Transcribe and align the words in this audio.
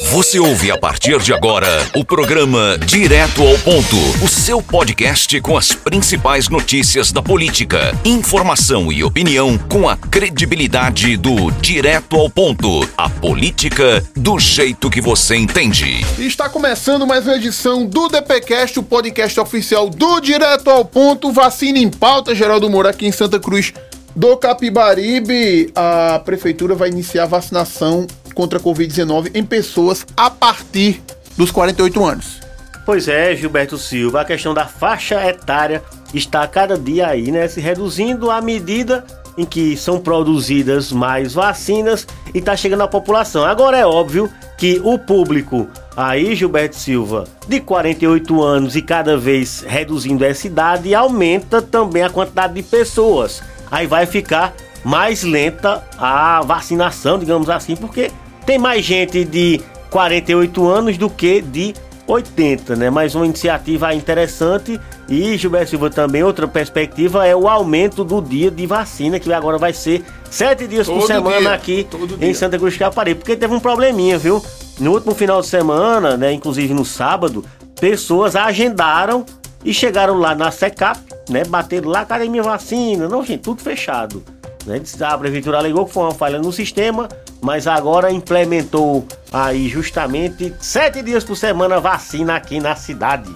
Você 0.00 0.38
ouve 0.38 0.70
a 0.70 0.78
partir 0.78 1.18
de 1.18 1.34
agora 1.34 1.68
o 1.94 2.04
programa 2.04 2.78
Direto 2.78 3.42
ao 3.42 3.58
Ponto, 3.58 3.96
o 4.24 4.28
seu 4.28 4.62
podcast 4.62 5.38
com 5.40 5.56
as 5.56 5.72
principais 5.72 6.48
notícias 6.48 7.12
da 7.12 7.22
política, 7.22 7.94
informação 8.04 8.90
e 8.90 9.04
opinião 9.04 9.58
com 9.58 9.88
a 9.88 9.96
credibilidade 9.96 11.16
do 11.16 11.50
Direto 11.50 12.16
ao 12.16 12.30
Ponto, 12.30 12.88
a 12.96 13.08
política 13.10 14.02
do 14.16 14.38
jeito 14.38 14.88
que 14.88 15.00
você 15.00 15.36
entende. 15.36 16.00
Está 16.18 16.48
começando 16.48 17.06
mais 17.06 17.26
uma 17.26 17.36
edição 17.36 17.84
do 17.84 18.08
DPcast, 18.08 18.78
o 18.78 18.82
podcast 18.82 19.38
oficial 19.40 19.90
do 19.90 20.20
Direto 20.20 20.70
ao 20.70 20.84
Ponto, 20.84 21.30
vacina 21.32 21.78
em 21.78 21.90
pauta, 21.90 22.34
Geraldo 22.34 22.70
Moura 22.70 22.90
aqui 22.90 23.06
em 23.06 23.12
Santa 23.12 23.38
Cruz 23.38 23.72
do 24.16 24.36
Capibaribe. 24.36 25.70
A 25.74 26.20
prefeitura 26.24 26.74
vai 26.74 26.88
iniciar 26.88 27.24
a 27.24 27.26
vacinação 27.26 28.06
contra 28.32 28.58
a 28.58 28.62
Covid-19 28.62 29.30
em 29.34 29.44
pessoas 29.44 30.06
a 30.16 30.30
partir 30.30 31.02
dos 31.36 31.50
48 31.50 32.04
anos. 32.04 32.40
Pois 32.84 33.06
é, 33.06 33.34
Gilberto 33.36 33.78
Silva, 33.78 34.22
a 34.22 34.24
questão 34.24 34.52
da 34.52 34.66
faixa 34.66 35.24
etária 35.28 35.82
está 36.12 36.46
cada 36.46 36.76
dia 36.76 37.06
aí, 37.06 37.30
né, 37.30 37.46
se 37.46 37.60
reduzindo 37.60 38.30
à 38.30 38.40
medida 38.40 39.04
em 39.36 39.44
que 39.44 39.76
são 39.76 40.00
produzidas 40.00 40.92
mais 40.92 41.34
vacinas 41.34 42.06
e 42.34 42.38
está 42.38 42.56
chegando 42.56 42.82
à 42.82 42.88
população. 42.88 43.44
Agora 43.44 43.78
é 43.78 43.86
óbvio 43.86 44.30
que 44.58 44.80
o 44.84 44.98
público 44.98 45.68
aí, 45.96 46.34
Gilberto 46.34 46.76
Silva, 46.76 47.24
de 47.48 47.60
48 47.60 48.42
anos 48.42 48.76
e 48.76 48.82
cada 48.82 49.16
vez 49.16 49.64
reduzindo 49.66 50.24
essa 50.24 50.46
idade, 50.46 50.94
aumenta 50.94 51.62
também 51.62 52.02
a 52.02 52.10
quantidade 52.10 52.54
de 52.54 52.62
pessoas. 52.62 53.42
Aí 53.70 53.86
vai 53.86 54.06
ficar 54.06 54.54
mais 54.84 55.22
lenta 55.22 55.84
a 55.98 56.40
vacinação, 56.42 57.18
digamos 57.18 57.48
assim, 57.48 57.76
porque 57.76 58.10
tem 58.44 58.58
mais 58.58 58.84
gente 58.84 59.24
de 59.24 59.60
48 59.90 60.68
anos 60.68 60.98
do 60.98 61.08
que 61.08 61.40
de 61.40 61.74
80, 62.06 62.76
né? 62.76 62.90
Mais 62.90 63.14
uma 63.14 63.24
iniciativa 63.24 63.94
interessante 63.94 64.78
e 65.08 65.36
Gilberto 65.36 65.70
Silva 65.70 65.90
também 65.90 66.22
outra 66.22 66.48
perspectiva 66.48 67.26
é 67.26 67.34
o 67.34 67.48
aumento 67.48 68.04
do 68.04 68.20
dia 68.20 68.50
de 68.50 68.66
vacina 68.66 69.20
que 69.20 69.32
agora 69.32 69.58
vai 69.58 69.72
ser 69.72 70.04
sete 70.30 70.66
dias 70.66 70.86
todo 70.86 71.00
por 71.00 71.06
semana 71.06 71.40
dia, 71.40 71.52
aqui 71.52 71.86
em 72.14 72.16
dia. 72.16 72.34
Santa 72.34 72.58
Cruz 72.58 72.72
de 72.72 72.78
Caparibe, 72.80 73.20
porque 73.20 73.36
teve 73.36 73.54
um 73.54 73.60
probleminha, 73.60 74.18
viu? 74.18 74.44
No 74.80 74.92
último 74.92 75.14
final 75.14 75.40
de 75.40 75.46
semana, 75.46 76.16
né, 76.16 76.32
inclusive 76.32 76.74
no 76.74 76.84
sábado, 76.84 77.44
pessoas 77.78 78.34
agendaram 78.34 79.24
e 79.64 79.72
chegaram 79.72 80.18
lá 80.18 80.34
na 80.34 80.50
SECAP, 80.50 80.98
né, 81.28 81.44
bateram 81.44 81.88
lá, 81.88 82.04
cadê 82.04 82.28
minha 82.28 82.42
vacina? 82.42 83.08
Não, 83.08 83.24
gente, 83.24 83.42
tudo 83.42 83.62
fechado. 83.62 84.24
Né? 84.66 84.80
A 85.00 85.18
prefeitura 85.18 85.58
alegou 85.58 85.86
que 85.86 85.92
foi 85.92 86.04
uma 86.04 86.14
falha 86.14 86.38
no 86.38 86.52
sistema, 86.52 87.08
mas 87.40 87.66
agora 87.66 88.10
implementou 88.10 89.06
aí 89.32 89.68
justamente 89.68 90.54
sete 90.60 91.02
dias 91.02 91.24
por 91.24 91.36
semana 91.36 91.80
vacina 91.80 92.36
aqui 92.36 92.60
na 92.60 92.76
cidade. 92.76 93.30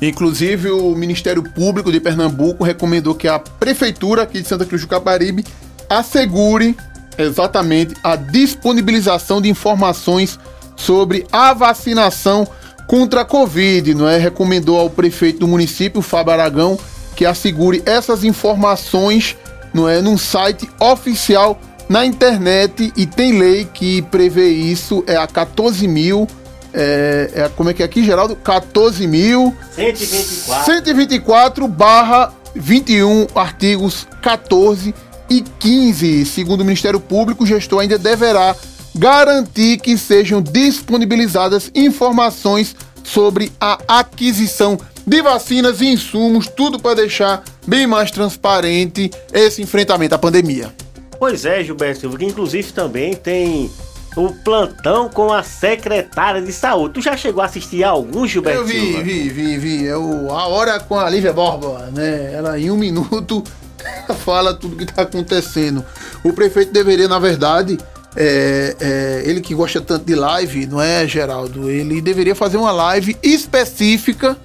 Inclusive, 0.00 0.70
o 0.70 0.94
Ministério 0.94 1.42
Público 1.42 1.92
de 1.92 2.00
Pernambuco 2.00 2.64
recomendou 2.64 3.14
que 3.14 3.28
a 3.28 3.38
Prefeitura 3.38 4.22
aqui 4.22 4.40
de 4.40 4.48
Santa 4.48 4.64
Cruz 4.64 4.82
do 4.82 4.88
Caparibe 4.88 5.44
assegure 5.88 6.76
exatamente 7.16 7.94
a 8.02 8.16
disponibilização 8.16 9.40
de 9.40 9.48
informações 9.48 10.38
sobre 10.76 11.26
a 11.30 11.54
vacinação 11.54 12.46
contra 12.86 13.20
a 13.22 13.24
Covid, 13.24 13.94
não 13.94 14.08
é? 14.08 14.18
Recomendou 14.18 14.78
ao 14.78 14.90
prefeito 14.90 15.40
do 15.40 15.48
município, 15.48 16.02
Fábio 16.02 16.32
Aragão, 16.32 16.78
que 17.14 17.24
assegure 17.24 17.82
essas 17.86 18.24
informações, 18.24 19.36
não 19.74 19.88
é, 19.88 20.00
num 20.00 20.16
site 20.16 20.70
oficial 20.78 21.60
na 21.88 22.06
internet 22.06 22.92
e 22.96 23.04
tem 23.04 23.38
lei 23.38 23.64
que 23.66 24.00
prevê 24.02 24.48
isso, 24.48 25.04
é 25.06 25.16
a 25.16 25.26
14 25.26 25.86
mil. 25.88 26.26
É, 26.72 27.30
é, 27.34 27.48
como 27.50 27.70
é 27.70 27.74
que 27.74 27.82
é 27.82 27.86
aqui, 27.86 28.04
Geraldo? 28.04 28.36
14 28.36 29.06
mil. 29.06 29.54
124. 29.74 30.64
124 30.64 31.68
barra 31.68 32.32
21, 32.54 33.26
artigos 33.34 34.06
14 34.22 34.94
e 35.28 35.40
15. 35.42 36.24
Segundo 36.24 36.62
o 36.62 36.64
Ministério 36.64 37.00
Público, 37.00 37.44
o 37.44 37.46
gestor 37.46 37.80
ainda 37.80 37.98
deverá 37.98 38.56
garantir 38.94 39.78
que 39.78 39.98
sejam 39.98 40.40
disponibilizadas 40.40 41.70
informações 41.74 42.76
sobre 43.04 43.52
a 43.60 43.78
aquisição 43.86 44.76
de 45.06 45.22
vacinas 45.22 45.80
e 45.80 45.86
insumos, 45.86 46.48
tudo 46.48 46.80
para 46.80 46.96
deixar 46.96 47.44
bem 47.66 47.86
mais 47.86 48.10
transparente 48.10 49.10
esse 49.32 49.62
enfrentamento 49.62 50.14
à 50.14 50.18
pandemia. 50.18 50.74
Pois 51.18 51.44
é, 51.44 51.62
Gilberto 51.62 52.00
Silva, 52.00 52.18
que 52.18 52.24
inclusive 52.24 52.72
também 52.72 53.14
tem 53.14 53.70
o 54.16 54.32
plantão 54.32 55.08
com 55.08 55.32
a 55.32 55.42
secretária 55.42 56.40
de 56.40 56.52
saúde. 56.52 56.94
Tu 56.94 57.02
já 57.02 57.16
chegou 57.16 57.42
a 57.42 57.46
assistir 57.46 57.84
a 57.84 57.90
algum, 57.90 58.26
Gilberto 58.26 58.60
Eu 58.60 58.66
vi, 58.66 58.80
Silva? 58.80 59.02
vi, 59.02 59.28
vi, 59.28 59.58
vi. 59.58 59.86
É 59.86 59.96
o 59.96 60.30
A 60.30 60.46
Hora 60.48 60.80
com 60.80 60.98
a 60.98 61.08
Lívia 61.08 61.32
Borba, 61.32 61.90
né? 61.92 62.32
Ela 62.32 62.58
em 62.58 62.70
um 62.70 62.76
minuto 62.76 63.42
fala 64.24 64.54
tudo 64.54 64.76
que 64.76 64.86
tá 64.86 65.02
acontecendo. 65.02 65.84
O 66.22 66.32
prefeito 66.32 66.72
deveria, 66.72 67.08
na 67.08 67.18
verdade, 67.18 67.78
é, 68.16 68.76
é, 68.80 69.22
ele 69.24 69.40
que 69.40 69.54
gosta 69.54 69.80
tanto 69.80 70.04
de 70.04 70.14
live, 70.14 70.66
não 70.66 70.80
é, 70.80 71.06
Geraldo? 71.06 71.70
Ele 71.70 72.00
deveria 72.00 72.34
fazer 72.34 72.56
uma 72.56 72.70
live 72.70 73.16
específica 73.22 74.36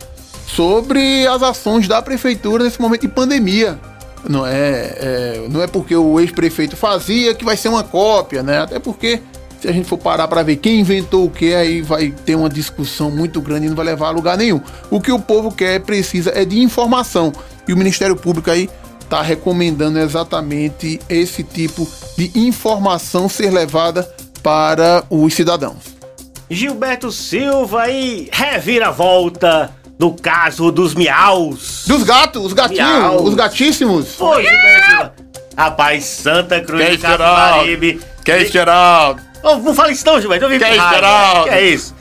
sobre 0.48 1.28
as 1.28 1.44
ações 1.44 1.88
da 1.88 2.02
prefeitura 2.02 2.64
nesse 2.64 2.82
momento 2.82 3.02
de 3.02 3.08
pandemia. 3.08 3.80
Não 4.28 4.46
é, 4.46 4.96
é 4.98 5.48
não 5.50 5.62
é 5.62 5.68
porque 5.68 5.96
o 5.96 6.20
ex-prefeito 6.20 6.76
fazia 6.76 7.34
que 7.34 7.46
vai 7.46 7.56
ser 7.56 7.70
uma 7.70 7.84
cópia, 7.84 8.44
né? 8.44 8.60
Até 8.60 8.80
porque 8.80 9.22
se 9.62 9.68
a 9.68 9.72
gente 9.72 9.88
for 9.88 9.98
parar 9.98 10.28
para 10.28 10.42
ver 10.42 10.56
quem 10.56 10.80
inventou 10.80 11.26
o 11.26 11.30
que, 11.30 11.54
aí 11.54 11.82
vai 11.82 12.12
ter 12.26 12.36
uma 12.36 12.50
discussão 12.50 13.12
muito 13.12 13.42
grande 13.42 13.66
e 13.66 13.70
não 13.70 13.76
vai 13.76 13.86
levar 13.86 14.08
a 14.08 14.12
lugar 14.12 14.38
nenhum. 14.38 14.62
O 14.90 15.02
que 15.02 15.12
o 15.12 15.20
povo 15.20 15.52
quer, 15.52 15.82
precisa 15.82 16.32
é 16.34 16.46
de 16.46 16.60
informação. 16.60 17.32
E 17.68 17.74
o 17.74 17.78
Ministério 17.78 18.16
Público 18.16 18.50
aí 18.50 18.70
está 19.10 19.24
recomendando 19.24 19.98
exatamente 19.98 21.00
esse 21.10 21.44
tipo 21.44 21.90
de 22.16 22.32
informação 22.36 23.28
ser 23.28 23.50
levada 23.50 24.04
para 24.44 25.04
os 25.10 25.34
cidadãos. 25.34 25.98
Gilberto 26.48 27.12
Silva 27.12 27.90
e 27.90 28.30
reviravolta 28.32 29.72
do 29.98 30.14
caso 30.14 30.72
dos 30.72 30.94
miaus. 30.94 31.86
Dos 31.88 32.04
gatos, 32.04 32.46
os 32.46 32.54
gatinhos, 32.54 32.88
miaus. 32.88 33.28
os 33.28 33.34
gatíssimos. 33.34 34.14
Foi, 34.14 34.44
Gilberto 34.44 34.90
Silva. 34.90 35.14
Rapaz, 35.58 36.06
Santa 36.06 36.62
Cruz 36.62 36.86
que 36.86 36.98
do 36.98 37.02
Capibaribe. 37.02 38.00
Que 38.24 38.32
é 38.32 38.44
isso, 38.44 38.52
Geraldo? 38.52 39.22
Oh, 39.42 39.56
não 39.56 39.74
fala 39.74 39.92
isso 39.92 40.06
não, 40.06 40.22
Gilberto. 40.22 40.46
Eu 40.46 40.50
vim 40.50 40.60
que 40.60 40.66
é 40.66 40.76
isso, 40.76 40.90
Geraldo? 40.90 41.44
Que 41.46 41.50
é 41.50 41.70
isso? 41.70 41.96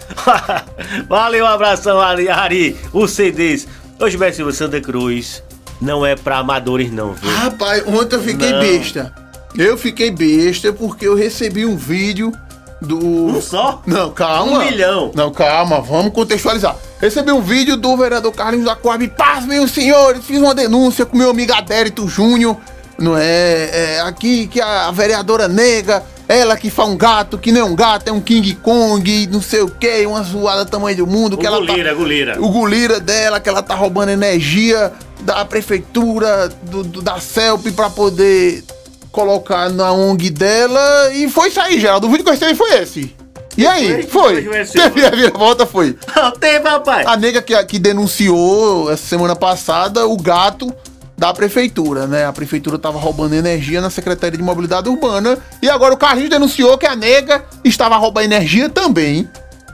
Valeu, 1.09 1.45
um 1.47 1.49
abração, 1.49 1.99
Ari, 2.01 2.77
os 2.93 3.11
CDs. 3.13 3.67
Ô, 3.99 4.09
Gilberto 4.11 4.37
Silva, 4.37 4.53
Santa 4.53 4.81
Cruz 4.81 5.43
não 5.81 6.05
é 6.05 6.17
pra 6.17 6.39
amadores 6.39 6.93
não, 6.93 7.13
viu? 7.13 7.31
Rapaz, 7.31 7.83
ontem 7.87 8.17
eu 8.17 8.23
fiquei 8.23 8.53
não. 8.53 8.61
besta. 8.61 9.13
Eu 9.57 9.77
fiquei 9.77 10.11
besta 10.11 10.73
porque 10.73 11.07
eu 11.07 11.15
recebi 11.15 11.65
um 11.65 11.77
vídeo 11.77 12.33
do. 12.81 12.99
Um 12.99 13.41
só? 13.41 13.83
Não, 13.87 14.11
calma. 14.11 14.59
Um 14.59 14.65
milhão. 14.65 15.11
Não, 15.15 15.31
calma, 15.31 15.81
vamos 15.81 16.13
contextualizar. 16.13 16.77
Recebi 17.01 17.33
um 17.33 17.41
vídeo 17.41 17.77
do 17.77 17.97
vereador 17.97 18.33
Carlinhos 18.33 18.67
da 18.67 18.77
Coab. 18.77 19.07
Paz, 19.09 19.45
meus 19.47 19.71
senhores, 19.71 20.25
fiz 20.25 20.39
uma 20.39 20.55
denúncia 20.55 21.07
com 21.07 21.17
meu 21.17 21.31
amigo 21.31 21.53
Adérito 21.53 22.07
Júnior. 22.09 22.57
Não 22.99 23.17
é, 23.17 23.97
é, 23.97 24.01
Aqui 24.01 24.49
que 24.49 24.61
a 24.61 24.91
vereadora 24.91 25.47
nega, 25.47 26.03
ela 26.29 26.57
que 26.57 26.69
faz 26.69 26.89
um 26.89 26.97
gato, 26.97 27.39
que 27.39 27.53
não 27.53 27.61
é 27.61 27.65
um 27.65 27.77
gato, 27.77 28.09
é 28.09 28.13
um 28.13 28.21
King 28.21 28.57
Kong, 28.57 29.29
não 29.29 29.41
sei 29.41 29.61
o 29.61 29.69
que, 29.69 30.05
uma 30.05 30.23
zoada 30.23 30.67
tamanho 30.67 30.97
do 30.97 31.07
mundo. 31.07 31.35
O 31.35 31.39
que 31.39 31.49
gulira, 31.49 31.73
ela 31.73 31.91
tá, 31.91 31.95
gulira. 31.95 32.43
O 32.43 32.49
gulira 32.49 32.99
dela, 32.99 33.39
que 33.39 33.49
ela 33.49 33.63
tá 33.63 33.77
roubando 33.77 34.11
energia 34.11 34.93
da 35.21 35.45
prefeitura, 35.45 36.49
do, 36.63 36.83
do 36.83 37.03
da 37.03 37.21
CELP 37.21 37.73
pra 37.73 37.91
poder 37.91 38.65
colocar 39.11 39.71
na 39.71 39.93
ONG 39.93 40.31
dela. 40.31 41.13
E 41.13 41.29
foi 41.29 41.53
aí, 41.57 41.81
Geraldo. 41.81 42.07
O 42.07 42.11
vídeo 42.11 42.25
que 42.25 42.31
eu 42.31 42.35
recebi 42.35 42.55
foi 42.55 42.75
esse. 42.79 43.15
E 43.57 43.67
aí? 43.67 44.05
Foi. 44.05 44.45
foi. 44.45 44.65
Teve 44.65 45.05
a 45.05 45.11
vira-volta, 45.11 45.67
foi. 45.67 45.97
Teve, 46.39 46.69
rapaz. 46.69 47.07
A 47.07 47.17
nega 47.17 47.43
que, 47.43 47.65
que 47.65 47.79
denunciou 47.79 48.91
essa 48.91 49.05
semana 49.05 49.35
passada 49.35 50.07
o 50.07 50.17
gato 50.17 50.73
da 51.17 51.35
prefeitura, 51.35 52.07
né? 52.07 52.25
A 52.25 52.33
prefeitura 52.33 52.79
tava 52.79 53.01
roubando 53.01 53.35
energia 53.35 53.81
na 53.81 53.91
Secretaria 53.91 54.39
de 54.39 54.45
Mobilidade 54.45 54.89
Urbana. 54.89 55.37
E 55.61 55.69
agora 55.69 55.93
o 55.93 55.97
Carlinhos 55.97 56.31
denunciou 56.31 56.79
que 56.79 56.87
a 56.87 56.95
nega 56.95 57.45
estava 57.65 57.97
roubando 57.97 58.27
energia 58.27 58.69
também. 58.69 59.29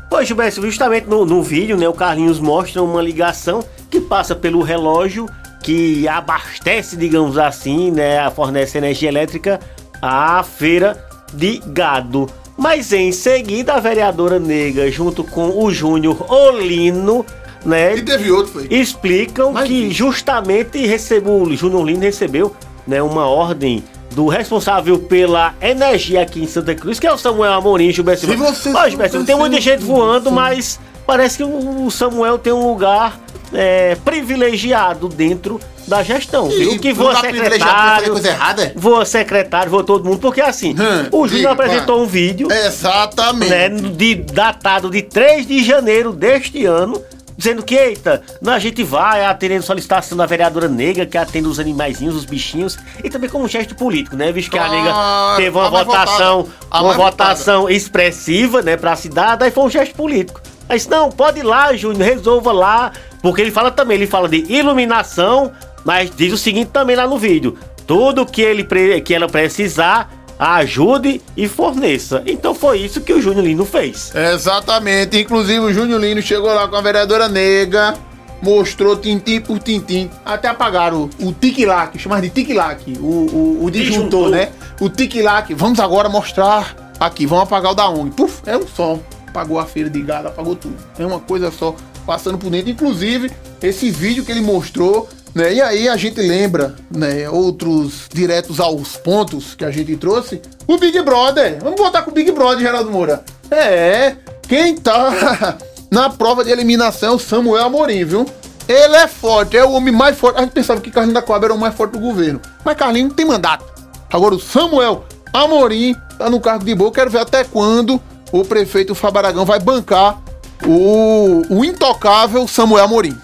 Pois, 0.08 0.26
Gilberto, 0.26 0.62
justamente 0.62 1.06
no, 1.06 1.26
no 1.26 1.42
vídeo, 1.42 1.76
né? 1.76 1.86
O 1.86 1.92
Carlinhos 1.92 2.40
mostra 2.40 2.82
uma 2.82 3.02
ligação 3.02 3.62
que 3.94 4.00
passa 4.00 4.34
pelo 4.34 4.60
relógio 4.60 5.28
que 5.62 6.08
abastece, 6.08 6.96
digamos 6.96 7.38
assim, 7.38 7.92
né? 7.92 8.28
Fornece 8.30 8.76
energia 8.76 9.08
elétrica 9.08 9.60
à 10.02 10.42
feira 10.42 11.06
de 11.32 11.62
gado. 11.64 12.28
Mas 12.58 12.92
em 12.92 13.12
seguida, 13.12 13.74
a 13.74 13.80
vereadora 13.80 14.40
nega, 14.40 14.90
junto 14.90 15.22
com 15.22 15.64
o 15.64 15.70
Júnior 15.70 16.26
Olino, 16.28 17.24
né? 17.64 17.96
E 17.96 18.02
teve 18.02 18.32
outro, 18.32 18.52
foi. 18.52 18.66
Explicam 18.68 19.52
Mas 19.52 19.68
que 19.68 19.92
justamente 19.92 20.84
recebeu, 20.86 21.42
o 21.42 21.56
Júnior 21.56 21.82
Olino 21.82 22.00
recebeu 22.00 22.54
né, 22.84 23.00
uma 23.00 23.26
ordem 23.28 23.84
do 24.10 24.26
responsável 24.26 24.98
pela 24.98 25.54
energia 25.60 26.20
aqui 26.22 26.42
em 26.42 26.48
Santa 26.48 26.74
Cruz, 26.74 26.98
que 26.98 27.06
é 27.06 27.12
o 27.12 27.18
Samuel 27.18 27.52
Amorim, 27.52 27.92
Gilberto 27.92 28.26
Silva. 28.26 28.52
você 28.52 28.72
Ó, 28.74 28.88
Gilberto, 28.88 29.24
tem 29.24 29.36
muita 29.36 29.60
gente 29.60 29.84
voando, 29.84 30.32
mas 30.32 30.80
parece 31.06 31.38
que 31.38 31.44
o 31.44 31.90
Samuel 31.90 32.38
tem 32.38 32.52
um 32.52 32.68
lugar 32.68 33.23
é, 33.54 33.96
privilegiado 34.04 35.08
dentro 35.08 35.60
da 35.86 36.02
gestão, 36.02 36.48
viu? 36.48 36.78
Que 36.78 36.92
voa 36.92 37.20
secretário, 37.20 38.12
coisa 38.12 38.28
errada? 38.28 38.72
voa 38.74 39.04
secretário, 39.04 39.70
voa 39.70 39.84
todo 39.84 40.04
mundo, 40.04 40.18
porque 40.18 40.40
assim, 40.40 40.74
Hum, 40.74 41.08
o 41.12 41.28
Júnior 41.28 41.52
apresentou 41.52 42.02
um 42.02 42.06
vídeo, 42.06 42.48
Exatamente. 42.50 43.50
né, 43.50 43.68
de, 43.68 44.14
datado 44.14 44.90
de 44.90 45.02
3 45.02 45.46
de 45.46 45.62
janeiro 45.62 46.12
deste 46.12 46.64
ano, 46.64 47.02
dizendo 47.36 47.62
que, 47.62 47.74
eita, 47.74 48.22
a 48.46 48.58
gente 48.58 48.82
vai 48.82 49.24
atendendo 49.26 49.62
solicitação 49.62 50.16
da 50.16 50.24
vereadora 50.24 50.68
negra, 50.68 51.04
que 51.04 51.18
atende 51.18 51.48
os 51.48 51.58
animaizinhos, 51.58 52.14
os 52.14 52.24
bichinhos, 52.24 52.78
e 53.02 53.10
também 53.10 53.28
como 53.28 53.46
gesto 53.48 53.74
político, 53.74 54.16
né? 54.16 54.30
Visto 54.32 54.50
que 54.50 54.58
a 54.58 54.68
negra 54.68 54.94
teve 55.36 55.50
uma 55.50 55.68
votação, 55.68 56.42
votada. 56.44 56.84
Uma 56.84 56.94
votação 56.94 57.68
expressiva, 57.68 58.62
né, 58.62 58.76
pra 58.76 58.96
cidade, 58.96 59.44
aí 59.44 59.50
foi 59.50 59.64
um 59.64 59.70
gesto 59.70 59.94
político. 59.94 60.40
Aí 60.68 60.76
disse, 60.76 60.90
não, 60.90 61.10
pode 61.10 61.40
ir 61.40 61.42
lá, 61.42 61.74
Júnior, 61.76 62.02
resolva 62.02 62.52
lá, 62.52 62.92
porque 63.22 63.40
ele 63.40 63.50
fala 63.50 63.70
também, 63.70 63.96
ele 63.96 64.06
fala 64.06 64.28
de 64.28 64.44
iluminação, 64.52 65.52
mas 65.84 66.10
diz 66.14 66.32
o 66.32 66.38
seguinte 66.38 66.70
também 66.72 66.96
lá 66.96 67.06
no 67.06 67.18
vídeo, 67.18 67.56
tudo 67.86 68.24
que, 68.24 68.40
ele, 68.42 68.64
que 69.02 69.14
ela 69.14 69.28
precisar, 69.28 70.10
ajude 70.38 71.20
e 71.36 71.48
forneça. 71.48 72.22
Então 72.26 72.54
foi 72.54 72.78
isso 72.78 73.00
que 73.00 73.12
o 73.12 73.20
Júnior 73.20 73.44
Lino 73.44 73.64
fez. 73.64 74.12
Exatamente. 74.14 75.18
Inclusive 75.18 75.60
o 75.60 75.72
Júnior 75.72 76.00
Lino 76.00 76.22
chegou 76.22 76.52
lá 76.52 76.66
com 76.66 76.76
a 76.76 76.80
vereadora 76.80 77.28
nega, 77.28 77.94
mostrou 78.42 78.96
tintim 78.96 79.40
por 79.40 79.58
tintim. 79.58 80.10
Até 80.24 80.48
apagaram 80.48 81.08
o, 81.18 81.28
o 81.28 81.32
tic-lac, 81.32 81.98
chamar 81.98 82.20
de 82.20 82.30
tic-lac, 82.30 82.98
o, 82.98 83.04
o, 83.04 83.64
o 83.64 83.70
disjuntor, 83.70 84.30
né? 84.30 84.50
O 84.80 84.88
tic-lac. 84.88 85.52
Vamos 85.54 85.78
agora 85.78 86.08
mostrar 86.08 86.94
aqui, 86.98 87.26
vamos 87.26 87.44
apagar 87.44 87.72
o 87.72 87.74
da 87.74 87.88
ONG. 87.88 88.10
Puf, 88.14 88.42
é 88.46 88.56
um 88.56 88.66
só. 88.66 88.98
Apagou 89.34 89.58
a 89.58 89.66
feira 89.66 89.90
de 89.90 90.00
gado, 90.00 90.28
apagou 90.28 90.54
tudo. 90.54 90.76
É 90.96 91.04
uma 91.04 91.18
coisa 91.18 91.50
só, 91.50 91.74
passando 92.06 92.38
por 92.38 92.50
dentro. 92.50 92.70
Inclusive, 92.70 93.32
esse 93.60 93.90
vídeo 93.90 94.24
que 94.24 94.30
ele 94.30 94.40
mostrou, 94.40 95.08
né? 95.34 95.54
E 95.54 95.60
aí 95.60 95.88
a 95.88 95.96
gente 95.96 96.20
lembra, 96.20 96.76
né? 96.88 97.28
Outros 97.28 98.08
diretos 98.14 98.60
aos 98.60 98.96
pontos 98.96 99.56
que 99.56 99.64
a 99.64 99.72
gente 99.72 99.96
trouxe. 99.96 100.40
O 100.68 100.78
Big 100.78 101.02
Brother. 101.02 101.58
Vamos 101.60 101.80
voltar 101.80 102.02
com 102.02 102.12
o 102.12 102.14
Big 102.14 102.30
Brother, 102.30 102.60
Geraldo 102.60 102.92
Moura. 102.92 103.24
É, 103.50 104.14
quem 104.42 104.76
tá 104.76 105.58
na 105.90 106.08
prova 106.08 106.44
de 106.44 106.52
eliminação 106.52 107.18
Samuel 107.18 107.64
Amorim, 107.64 108.04
viu? 108.04 108.24
Ele 108.68 108.94
é 108.94 109.08
forte, 109.08 109.56
é 109.56 109.64
o 109.64 109.72
homem 109.72 109.92
mais 109.92 110.16
forte. 110.16 110.38
A 110.38 110.42
gente 110.42 110.52
pensava 110.52 110.80
que 110.80 110.92
Carlinhos 110.92 111.14
da 111.14 111.22
Coab 111.22 111.44
era 111.44 111.54
o 111.54 111.58
mais 111.58 111.74
forte 111.74 111.90
do 111.90 111.98
governo. 111.98 112.40
Mas 112.64 112.76
Carlinhos 112.76 113.08
não 113.08 113.16
tem 113.16 113.26
mandato. 113.26 113.64
Agora 114.12 114.36
o 114.36 114.40
Samuel 114.40 115.04
Amorim 115.32 115.96
tá 116.16 116.30
no 116.30 116.40
cargo 116.40 116.64
de 116.64 116.72
boa. 116.72 116.92
Quero 116.92 117.10
ver 117.10 117.18
até 117.18 117.42
quando 117.42 118.00
o 118.40 118.44
prefeito 118.44 118.94
Fábio 118.96 119.18
Aragão 119.20 119.44
vai 119.44 119.60
bancar 119.60 120.20
o, 120.66 121.42
o 121.48 121.64
intocável 121.64 122.48
Samuel 122.48 122.84
Amorim. 122.84 123.16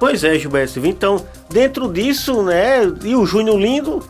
Pois 0.00 0.24
é, 0.24 0.36
Gilberto 0.36 0.72
Silva. 0.72 0.88
Então, 0.88 1.24
dentro 1.48 1.92
disso, 1.92 2.42
né, 2.42 2.80
e 3.04 3.14
o 3.14 3.24
Júnior 3.24 3.58
Lindo 3.58 4.04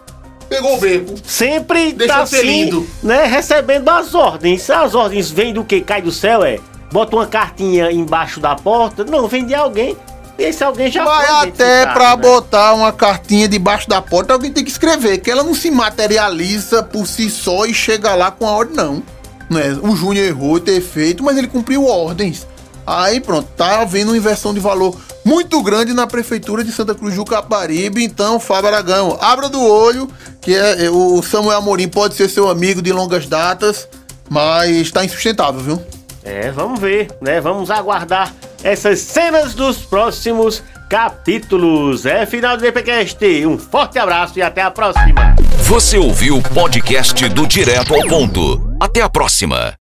Pegou 0.49 0.77
o 0.77 0.81
beco. 0.81 1.15
sempre 1.23 1.93
Deixa 1.93 2.15
tá 2.15 2.23
assim, 2.23 2.41
lindo. 2.41 2.87
né, 3.03 3.27
recebendo 3.27 3.91
as 3.91 4.15
ordens. 4.15 4.69
As 4.71 4.95
ordens 4.95 5.31
vêm 5.31 5.53
do 5.53 5.62
que? 5.65 5.83
Cai 5.83 6.00
do 6.00 6.11
céu, 6.11 6.43
é? 6.43 6.59
Bota 6.91 7.15
uma 7.17 7.27
cartinha 7.27 7.93
embaixo 7.93 8.41
da 8.41 8.55
porta? 8.56 9.05
Não, 9.05 9.29
vem 9.29 9.45
de 9.45 9.55
alguém. 9.55 9.97
E 10.39 10.45
esse 10.45 10.65
alguém 10.65 10.91
já 10.91 11.05
Vai 11.05 11.27
até 11.27 11.85
pra 11.87 12.17
né? 12.17 12.23
botar 12.23 12.73
uma 12.73 12.93
cartinha 12.93 13.47
debaixo 13.47 13.87
da 13.87 14.00
porta, 14.00 14.33
alguém 14.33 14.50
tem 14.53 14.65
que 14.65 14.71
escrever, 14.71 15.19
que 15.19 15.31
ela 15.31 15.43
não 15.43 15.53
se 15.55 15.71
materializa 15.71 16.83
por 16.83 17.06
si 17.06 17.29
só 17.29 17.67
e 17.67 17.75
chega 17.75 18.15
lá 18.15 18.31
com 18.31 18.47
a 18.47 18.53
ordem, 18.53 18.77
não. 18.77 19.03
Né? 19.49 19.79
O 19.83 19.97
Júnior 19.97 20.27
errou 20.27 20.61
ter 20.61 20.81
feito, 20.81 21.23
mas 21.23 21.37
ele 21.37 21.47
cumpriu 21.47 21.87
ordens. 21.87 22.47
Aí 22.87 23.21
pronto, 23.21 23.47
tá 23.56 23.83
havendo 23.83 24.12
uma 24.12 24.17
inversão 24.17 24.55
de 24.55 24.61
valor 24.61 24.97
muito 25.25 25.62
grande 25.62 25.93
na 25.93 26.06
prefeitura 26.06 26.65
de 26.65 26.73
Santa 26.73 26.95
Cruz 26.95 27.15
do 27.15 27.25
Caparibe. 27.25 28.03
Então, 28.03 28.41
Fábio 28.41 28.69
Aragão, 28.69 29.19
abra 29.21 29.49
do 29.49 29.62
olho, 29.62 30.09
que 30.41 30.55
é, 30.55 30.87
é, 30.87 30.91
o 30.91 31.23
Samuel 31.23 31.59
Amorim 31.59 31.89
pode 31.89 32.15
ser 32.15 32.29
seu 32.31 32.49
amigo 32.49 32.81
de 32.81 32.91
longas 32.93 33.27
datas, 33.27 33.87
mas 34.31 34.91
tá 34.91 35.05
insustentável, 35.05 35.61
viu? 35.61 35.83
É, 36.25 36.50
vamos 36.50 36.81
ver, 36.81 37.09
né? 37.21 37.41
Vamos 37.41 37.71
aguardar 37.71 38.35
essas 38.62 39.00
cenas 39.00 39.55
dos 39.55 39.79
próximos 39.79 40.62
capítulos. 40.89 42.06
É 42.06 42.25
final 42.25 42.56
do 42.56 42.62
DPCast. 42.62 43.47
Um 43.47 43.59
forte 43.59 43.99
abraço 43.99 44.39
e 44.39 44.43
até 44.43 44.62
a 44.62 44.71
próxima. 44.71 45.37
Você 45.69 45.99
ouviu 45.99 46.38
o 46.38 46.43
podcast 46.43 47.29
do 47.29 47.47
Direto 47.47 47.94
ao 47.94 48.00
Ponto. 48.09 48.75
Até 48.81 49.03
a 49.03 49.09
próxima. 49.11 49.77